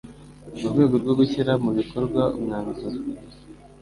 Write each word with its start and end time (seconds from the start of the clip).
Mu 0.59 0.67
rwego 0.71 0.95
rwo 1.03 1.13
gushyira 1.19 1.51
mu 1.63 1.71
bikorwa 1.77 2.21
umwanzuro 2.37 2.97